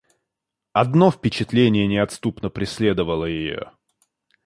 [0.73, 3.71] Одно впечатление неотступно преследовало ее.